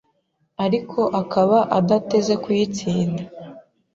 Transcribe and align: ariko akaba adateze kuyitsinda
ariko 0.65 0.99
akaba 1.21 1.57
adateze 1.77 2.33
kuyitsinda 2.43 3.23